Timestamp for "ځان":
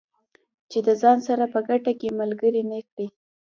1.01-1.17